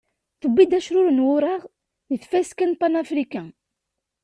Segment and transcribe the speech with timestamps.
[0.41, 1.61] Tewwi-d acrur n wuraɣ
[2.09, 3.47] deg tfaska n Panafrican.